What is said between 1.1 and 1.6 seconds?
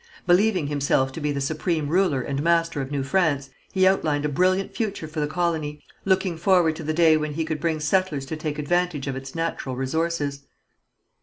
to be the